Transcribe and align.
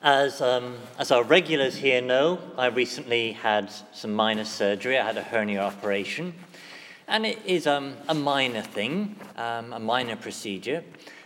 As, 0.00 0.40
um, 0.40 0.76
as 0.96 1.10
our 1.10 1.24
regulars 1.24 1.74
here 1.74 2.00
know, 2.00 2.38
I 2.56 2.66
recently 2.66 3.32
had 3.32 3.72
some 3.92 4.14
minor 4.14 4.44
surgery. 4.44 4.96
I 4.96 5.04
had 5.04 5.16
a 5.16 5.24
hernia 5.24 5.60
operation. 5.60 6.34
And 7.08 7.26
it 7.26 7.40
is 7.44 7.66
um, 7.66 7.96
a 8.08 8.14
minor 8.14 8.62
thing, 8.62 9.16
um, 9.34 9.72
a 9.72 9.80
minor 9.80 10.14
procedure. 10.14 10.84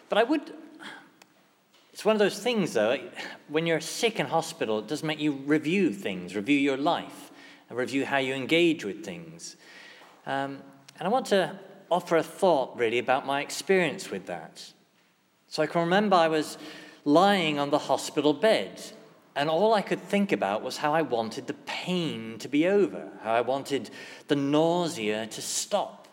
But 0.09 0.17
I 0.17 0.23
would, 0.23 0.55
it's 1.93 2.03
one 2.07 2.17
of 2.17 2.19
those 2.19 2.39
things 2.39 2.73
though, 2.73 2.99
when 3.49 3.67
you're 3.67 3.81
sick 3.81 4.19
in 4.19 4.25
hospital, 4.25 4.79
it 4.79 4.89
does 4.89 5.03
make 5.03 5.21
you 5.21 5.33
review 5.33 5.93
things, 5.93 6.35
review 6.35 6.59
your 6.59 6.79
life, 6.79 7.31
and 7.69 7.77
review 7.77 8.07
how 8.07 8.19
you 8.19 8.33
engage 8.33 8.87
with 8.87 9.05
things. 9.05 9.57
Um, 10.25 10.61
and 10.99 11.07
I 11.07 11.09
want 11.09 11.27
to 11.27 11.59
offer 11.91 12.17
a 12.17 12.23
thought 12.23 12.75
really 12.79 12.99
about 12.99 13.27
my 13.27 13.43
experience 13.43 14.11
with 14.11 14.25
that. 14.27 14.65
So 15.49 15.63
I 15.63 15.67
can 15.67 15.83
remember 15.83 16.17
I 16.17 16.29
was 16.29 16.57
lying 17.05 17.59
on 17.59 17.71
the 17.71 17.79
hospital 17.79 18.33
bed. 18.33 18.81
And 19.35 19.49
all 19.49 19.73
I 19.73 19.83
could 19.83 20.01
think 20.01 20.31
about 20.31 20.63
was 20.63 20.77
how 20.77 20.93
I 20.93 21.03
wanted 21.03 21.47
the 21.47 21.55
pain 21.55 22.39
to 22.41 22.49
be 22.49 22.67
over, 22.67 23.09
how 23.23 23.33
I 23.33 23.41
wanted 23.41 23.91
the 24.29 24.37
nausea 24.37 25.27
to 25.27 25.43
stop. 25.43 26.07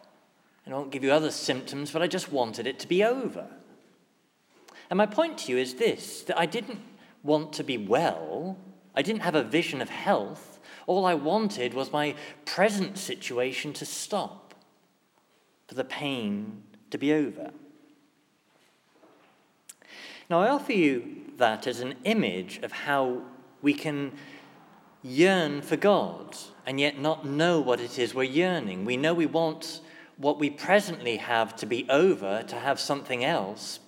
And 0.66 0.74
I 0.74 0.78
won't 0.78 0.92
give 0.92 1.04
you 1.04 1.12
other 1.12 1.32
symptoms, 1.32 1.92
but 1.92 2.02
I 2.02 2.08
just 2.08 2.32
wanted 2.32 2.66
it 2.66 2.80
to 2.80 2.88
be 2.88 3.04
over. 3.04 3.48
And 4.90 4.98
my 4.98 5.06
point 5.06 5.38
to 5.40 5.52
you 5.52 5.58
is 5.58 5.76
this 5.76 6.24
that 6.24 6.40
I 6.40 6.46
didn't 6.46 6.80
want 7.24 7.54
to 7.54 7.64
be 7.64 7.78
well, 7.78 8.58
I 8.96 9.02
didn't 9.02 9.22
have 9.22 9.36
a 9.36 9.44
vision 9.44 9.82
of 9.82 9.90
health. 9.90 10.60
All 10.88 11.06
I 11.06 11.14
wanted 11.14 11.74
was 11.74 11.92
my 11.92 12.16
present 12.46 12.98
situation 12.98 13.74
to 13.74 13.86
stop, 13.86 14.56
for 15.68 15.76
the 15.76 15.84
pain 15.84 16.64
to 16.90 16.98
be 16.98 17.14
over. 17.14 17.52
Now, 20.30 20.42
I 20.42 20.50
offer 20.50 20.74
you 20.74 21.24
that 21.38 21.66
as 21.66 21.80
an 21.80 21.96
image 22.04 22.60
of 22.62 22.72
how 22.72 23.24
we 23.64 23.74
can 23.74 24.12
yearn 25.02 25.64
for 25.64 25.76
God 25.76 26.38
and 26.68 26.80
yet 26.80 27.00
not 27.00 27.26
know 27.26 27.60
what 27.60 27.80
it 27.80 27.98
is 27.98 28.14
we're 28.14 28.24
yearning. 28.24 28.86
We 28.86 28.96
know 28.96 29.16
we 29.16 29.26
want 29.26 29.82
what 30.18 30.38
we 30.38 30.52
presently 30.52 31.18
have 31.18 31.56
to 31.56 31.66
be 31.66 31.90
over, 31.90 32.44
to 32.44 32.56
have 32.56 32.80
something 32.80 33.24
else, 33.24 33.80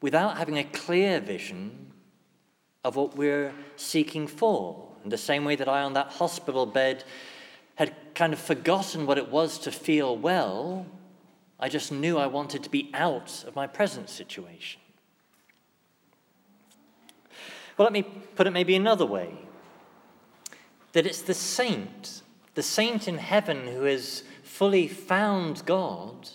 without 0.00 0.36
having 0.36 0.58
a 0.58 0.64
clear 0.64 1.20
vision 1.20 1.92
of 2.82 2.96
what 2.96 3.16
we're 3.16 3.52
seeking 3.76 4.26
for. 4.26 4.88
In 5.04 5.10
the 5.10 5.18
same 5.18 5.44
way 5.44 5.54
that 5.54 5.68
I, 5.68 5.82
on 5.82 5.92
that 5.92 6.08
hospital 6.08 6.66
bed, 6.66 7.04
had 7.76 7.94
kind 8.14 8.32
of 8.32 8.40
forgotten 8.40 9.06
what 9.06 9.18
it 9.18 9.28
was 9.30 9.58
to 9.60 9.70
feel 9.70 10.16
well, 10.16 10.86
I 11.60 11.68
just 11.68 11.92
knew 11.92 12.18
I 12.18 12.26
wanted 12.26 12.64
to 12.64 12.70
be 12.70 12.90
out 12.94 13.44
of 13.46 13.54
my 13.54 13.68
present 13.68 14.10
situation. 14.10 14.80
Well, 17.76 17.84
let 17.84 17.92
me 17.92 18.02
put 18.02 18.46
it 18.46 18.52
maybe 18.52 18.76
another 18.76 19.06
way 19.06 19.34
that 20.92 21.06
it's 21.06 21.22
the 21.22 21.34
saint, 21.34 22.22
the 22.54 22.62
saint 22.62 23.08
in 23.08 23.18
heaven 23.18 23.66
who 23.66 23.82
has 23.82 24.22
fully 24.44 24.86
found 24.86 25.66
God, 25.66 26.30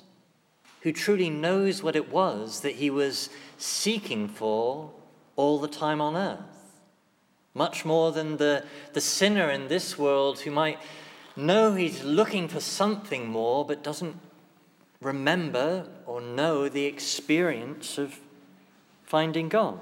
who 0.81 0.91
truly 0.91 1.29
knows 1.29 1.81
what 1.81 1.95
it 1.95 2.11
was 2.11 2.59
that 2.61 2.75
he 2.75 2.89
was 2.89 3.29
seeking 3.57 4.27
for 4.27 4.91
all 5.37 5.59
the 5.59 5.67
time 5.69 6.01
on 6.01 6.17
earth. 6.17 6.39
Much 7.53 7.85
more 7.85 8.11
than 8.11 8.37
the, 8.37 8.65
the 8.93 9.01
sinner 9.01 9.49
in 9.49 9.69
this 9.69 9.97
world 9.97 10.41
who 10.41 10.51
might 10.51 10.79
know 11.37 11.73
he's 11.73 12.03
looking 12.03 12.49
for 12.49 12.59
something 12.59 13.27
more 13.27 13.63
but 13.63 13.83
doesn't 13.83 14.17
remember 15.01 15.87
or 16.05 16.19
know 16.19 16.67
the 16.67 16.85
experience 16.85 17.97
of 17.97 18.19
finding 19.05 19.47
God. 19.47 19.79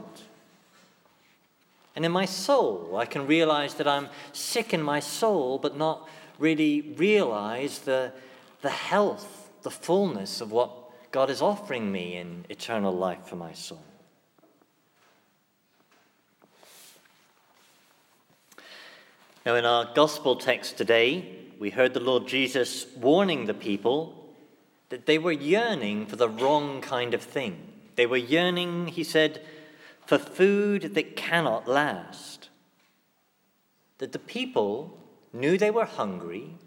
And 1.98 2.06
in 2.06 2.12
my 2.12 2.26
soul, 2.26 2.96
I 2.96 3.08
can 3.08 3.26
realize 3.26 3.74
that 3.74 3.88
I'm 3.88 4.10
sick 4.32 4.72
in 4.72 4.84
my 4.84 5.00
soul, 5.00 5.58
but 5.58 5.76
not 5.76 6.08
really 6.38 6.94
realize 6.96 7.80
the, 7.80 8.14
the 8.62 8.70
health, 8.70 9.50
the 9.64 9.72
fullness 9.72 10.40
of 10.40 10.52
what 10.52 10.72
God 11.12 11.32
is 11.32 11.42
offering 11.42 11.92
me 11.92 12.16
in 12.18 12.46
eternal 12.50 12.94
life 12.94 13.26
for 13.26 13.36
my 13.36 13.52
soul. 13.54 13.82
Now, 19.44 19.56
in 19.56 19.66
our 19.66 19.92
gospel 19.96 20.36
text 20.36 20.78
today, 20.78 21.48
we 21.58 21.72
heard 21.72 21.96
the 21.96 22.00
Lord 22.00 22.28
Jesus 22.28 22.86
warning 22.96 23.48
the 23.48 23.56
people 23.56 24.36
that 24.90 25.08
they 25.08 25.18
were 25.18 25.32
yearning 25.32 26.06
for 26.06 26.16
the 26.16 26.30
wrong 26.30 26.80
kind 26.80 27.16
of 27.16 27.24
thing. 27.24 27.58
They 27.96 28.06
were 28.06 28.18
yearning, 28.18 28.90
he 28.90 29.04
said, 29.04 29.42
for 30.08 30.18
food 30.18 30.96
that 30.96 31.18
cannot 31.18 31.68
last. 31.68 32.50
That 33.98 34.14
the 34.14 34.20
people 34.20 34.98
knew 35.34 35.58
they 35.58 35.70
were 35.70 35.86
hungry, 35.86 36.58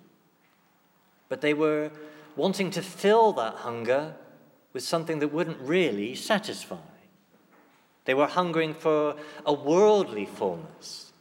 but 1.31 1.41
they 1.41 1.55
were 1.55 1.91
wanting 2.37 2.71
to 2.73 2.83
fill 2.83 3.33
that 3.33 3.55
hunger 3.55 4.15
with 4.75 4.83
something 4.83 5.21
that 5.21 5.29
wouldn't 5.29 5.59
really 5.61 6.15
satisfy. 6.15 6.77
They 8.05 8.13
were 8.13 8.27
hungering 8.27 8.75
for 8.75 9.17
a 9.47 9.55
worldly 9.55 10.27
fullness, 10.27 11.13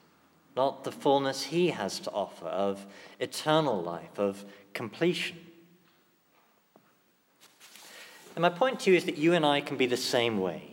not 0.58 0.84
the 0.84 0.91
fullness 0.91 1.44
He 1.44 1.69
has 1.69 2.00
to 2.02 2.12
offer 2.12 2.47
of 2.47 2.85
eternal 3.19 3.81
life, 3.81 4.19
of 4.19 4.44
completion. 4.74 5.38
And 8.35 8.41
my 8.41 8.50
point 8.50 8.81
to 8.81 8.91
you 8.91 8.97
is 8.97 9.06
that 9.06 9.18
you 9.18 9.34
and 9.34 9.46
I 9.46 9.62
can 9.62 9.78
be 9.78 9.85
the 9.85 9.97
same 9.97 10.40
way 10.40 10.69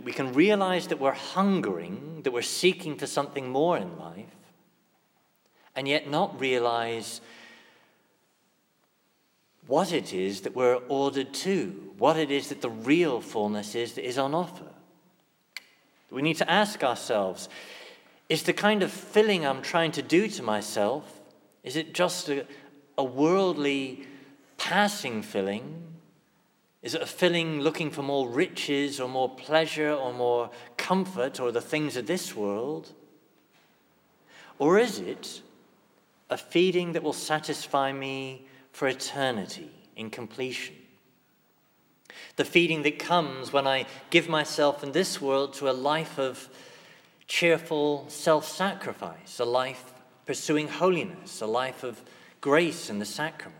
that 0.00 0.06
we 0.06 0.12
can 0.12 0.32
realize 0.32 0.86
that 0.86 0.98
we're 0.98 1.12
hungering, 1.12 2.22
that 2.22 2.32
we're 2.32 2.40
seeking 2.40 2.96
for 2.96 3.06
something 3.06 3.50
more 3.50 3.76
in 3.76 3.98
life, 3.98 4.34
and 5.76 5.86
yet 5.86 6.08
not 6.08 6.40
realize 6.40 7.20
what 9.66 9.92
it 9.92 10.14
is 10.14 10.40
that 10.40 10.56
we're 10.56 10.80
ordered 10.88 11.34
to, 11.34 11.92
what 11.98 12.16
it 12.16 12.30
is 12.30 12.48
that 12.48 12.62
the 12.62 12.70
real 12.70 13.20
fullness 13.20 13.74
is 13.74 13.92
that 13.92 14.08
is 14.08 14.16
on 14.16 14.34
offer. 14.34 14.70
We 16.10 16.22
need 16.22 16.38
to 16.38 16.50
ask 16.50 16.82
ourselves 16.82 17.50
is 18.30 18.44
the 18.44 18.54
kind 18.54 18.82
of 18.82 18.90
filling 18.90 19.44
I'm 19.44 19.60
trying 19.60 19.92
to 19.92 20.02
do 20.02 20.28
to 20.28 20.42
myself, 20.42 21.20
is 21.62 21.76
it 21.76 21.92
just 21.92 22.30
a, 22.30 22.46
a 22.96 23.04
worldly 23.04 24.06
passing 24.56 25.20
filling? 25.20 25.89
Is 26.82 26.94
it 26.94 27.02
a 27.02 27.06
filling 27.06 27.60
looking 27.60 27.90
for 27.90 28.02
more 28.02 28.28
riches 28.28 29.00
or 29.00 29.08
more 29.08 29.28
pleasure 29.28 29.92
or 29.92 30.14
more 30.14 30.50
comfort 30.76 31.38
or 31.38 31.52
the 31.52 31.60
things 31.60 31.96
of 31.96 32.06
this 32.06 32.34
world? 32.34 32.92
Or 34.58 34.78
is 34.78 34.98
it 34.98 35.42
a 36.30 36.38
feeding 36.38 36.92
that 36.92 37.02
will 37.02 37.12
satisfy 37.12 37.92
me 37.92 38.46
for 38.72 38.88
eternity 38.88 39.70
in 39.96 40.10
completion? 40.10 40.76
The 42.36 42.44
feeding 42.44 42.82
that 42.82 42.98
comes 42.98 43.52
when 43.52 43.66
I 43.66 43.86
give 44.08 44.28
myself 44.28 44.82
in 44.82 44.92
this 44.92 45.20
world 45.20 45.52
to 45.54 45.68
a 45.68 45.72
life 45.72 46.18
of 46.18 46.48
cheerful 47.26 48.06
self 48.08 48.48
sacrifice, 48.48 49.38
a 49.38 49.44
life 49.44 49.92
pursuing 50.24 50.68
holiness, 50.68 51.40
a 51.40 51.46
life 51.46 51.82
of 51.82 52.02
grace 52.40 52.88
in 52.88 52.98
the 52.98 53.04
sacrament. 53.04 53.56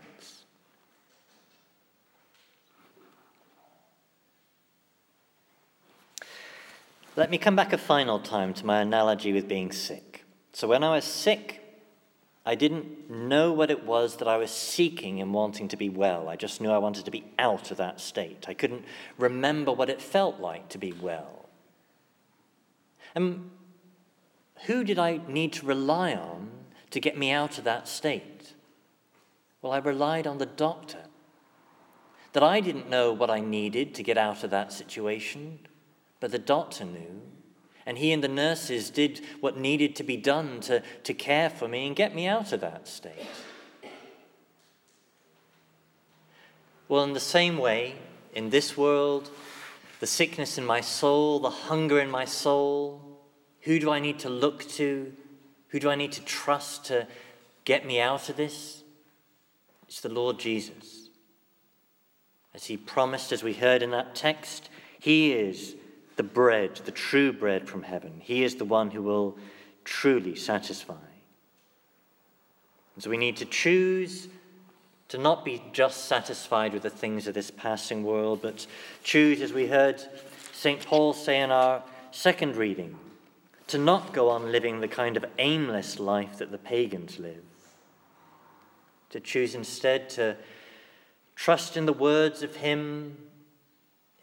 Let 7.21 7.29
me 7.29 7.37
come 7.37 7.55
back 7.55 7.75
a 7.75 7.77
final 7.77 8.19
time 8.19 8.55
to 8.55 8.65
my 8.65 8.81
analogy 8.81 9.35
with 9.35 9.47
being 9.47 9.73
sick. 9.73 10.25
So, 10.55 10.67
when 10.67 10.83
I 10.83 10.95
was 10.95 11.05
sick, 11.05 11.61
I 12.47 12.55
didn't 12.55 13.11
know 13.11 13.53
what 13.53 13.71
it 13.71 13.85
was 13.85 14.17
that 14.17 14.27
I 14.27 14.39
was 14.39 14.51
seeking 14.51 15.21
and 15.21 15.35
wanting 15.35 15.69
to 15.69 15.77
be 15.77 15.91
well. 15.91 16.31
I 16.31 16.37
just 16.37 16.63
knew 16.63 16.71
I 16.71 16.79
wanted 16.79 17.05
to 17.05 17.11
be 17.11 17.27
out 17.39 17.71
of 17.71 17.77
that 17.77 18.01
state. 18.01 18.47
I 18.49 18.55
couldn't 18.55 18.87
remember 19.19 19.71
what 19.71 19.91
it 19.91 20.01
felt 20.01 20.41
like 20.41 20.71
to 20.71 20.79
be 20.79 20.93
well. 20.93 21.51
And 23.15 23.51
who 24.65 24.83
did 24.83 24.99
I 24.99 25.21
need 25.29 25.53
to 25.53 25.67
rely 25.67 26.15
on 26.15 26.49
to 26.89 27.01
get 27.01 27.19
me 27.19 27.31
out 27.31 27.59
of 27.59 27.65
that 27.65 27.87
state? 27.87 28.55
Well, 29.61 29.73
I 29.73 29.79
relied 29.79 30.27
on 30.27 30.39
the 30.39 30.47
doctor. 30.47 31.05
That 32.33 32.43
I 32.43 32.61
didn't 32.61 32.89
know 32.89 33.13
what 33.13 33.29
I 33.29 33.41
needed 33.41 33.95
to 33.97 34.03
get 34.03 34.17
out 34.17 34.43
of 34.43 34.49
that 34.53 34.73
situation, 34.73 35.59
but 36.21 36.31
the 36.31 36.39
doctor 36.39 36.85
knew. 36.85 37.23
And 37.87 37.99
he 37.99 38.13
and 38.13 38.23
the 38.23 38.29
nurses 38.29 38.91
did 38.91 39.21
what 39.41 39.59
needed 39.59 39.97
to 39.97 40.05
be 40.05 40.17
done 40.17 40.61
to, 40.61 40.83
to 41.03 41.15
care 41.15 41.51
for 41.51 41.67
me 41.67 41.87
and 41.87 41.97
get 41.97 42.15
me 42.15 42.27
out 42.27 42.53
of 42.53 42.61
that 42.61 42.87
state. 42.87 43.27
Well, 46.89 47.05
in 47.05 47.15
the 47.15 47.21
same 47.21 47.57
way, 47.57 47.95
in 48.35 48.51
this 48.51 48.77
world, 48.77 49.31
the 50.01 50.07
sickness 50.07 50.59
in 50.59 50.65
my 50.65 50.81
soul, 50.81 51.41
the 51.41 51.51
hunger 51.51 52.01
in 52.01 52.11
my 52.11 52.25
soul, 52.25 53.01
who 53.63 53.79
do 53.79 53.91
I 53.91 53.99
need 53.99 54.19
to 54.21 54.29
look 54.29 54.69
to? 54.71 55.13
Who 55.69 55.81
do 55.81 55.89
I 55.89 55.95
need 55.95 56.13
to 56.13 56.23
trust 56.23 56.87
to 56.87 57.07
get 57.65 57.87
me 57.87 58.01
out 58.01 58.29
of 58.29 58.37
this? 58.37 58.83
It's 59.87 60.01
the 60.01 60.09
Lord 60.09 60.39
Jesus. 60.39 61.09
As 62.55 62.67
he 62.67 62.77
promised, 62.77 63.33
as 63.33 63.43
we 63.43 63.55
heard 63.55 63.83
in 63.83 63.91
that 63.91 64.15
text, 64.15 64.69
he 64.99 65.33
is 65.33 65.77
the 66.21 66.25
bread, 66.25 66.77
the 66.85 66.91
true 66.91 67.33
bread 67.33 67.67
from 67.67 67.83
heaven. 67.83 68.21
He 68.23 68.45
is 68.45 68.57
the 68.57 68.67
one 68.67 68.91
who 68.91 69.01
will 69.01 69.39
truly 69.85 70.37
satisfy. 70.37 70.93
And 72.95 73.03
so 73.03 73.09
we 73.09 73.17
need 73.17 73.39
to 73.39 73.47
choose 73.47 74.29
to 75.09 75.17
not 75.17 75.47
be 75.47 75.63
just 75.73 76.05
satisfied 76.05 76.75
with 76.75 76.83
the 76.83 76.91
things 76.91 77.27
of 77.27 77.33
this 77.33 77.51
passing 77.51 78.05
world, 78.05 78.41
but 78.43 78.67
choose, 79.03 79.41
as 79.41 79.55
we 79.55 79.67
heard 79.67 79.99
St. 80.53 80.85
Paul 80.85 81.15
say 81.15 81.41
in 81.41 81.51
our 81.51 81.83
second 82.11 82.55
reading, 82.55 82.99
to 83.69 83.79
not 83.79 84.13
go 84.13 84.29
on 84.29 84.53
living 84.53 84.81
the 84.81 84.89
kind 84.89 85.17
of 85.17 85.25
aimless 85.39 85.99
life 85.99 86.37
that 86.37 86.51
the 86.51 86.59
pagans 86.59 87.19
live. 87.19 87.45
To 89.09 89.21
choose 89.21 89.55
instead 89.55 90.11
to 90.11 90.37
trust 91.35 91.79
in 91.79 91.87
the 91.87 91.95
words 91.95 92.43
of 92.43 92.57
Him, 92.57 93.17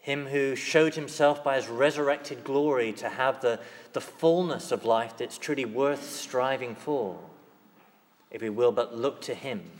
Him 0.08 0.28
who 0.28 0.56
showed 0.56 0.94
Himself 0.94 1.44
by 1.44 1.56
His 1.56 1.68
resurrected 1.68 2.42
glory 2.42 2.94
to 2.94 3.10
have 3.10 3.42
the, 3.42 3.60
the 3.92 4.00
fullness 4.00 4.72
of 4.72 4.86
life 4.86 5.18
that's 5.18 5.36
truly 5.36 5.66
worth 5.66 6.08
striving 6.08 6.74
for, 6.74 7.18
if 8.30 8.40
we 8.40 8.48
will 8.48 8.72
but 8.72 8.96
look 8.96 9.20
to 9.22 9.34
Him 9.34 9.70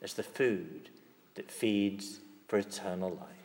as 0.00 0.14
the 0.14 0.22
food 0.22 0.90
that 1.34 1.50
feeds 1.50 2.20
for 2.46 2.56
eternal 2.56 3.10
life. 3.10 3.43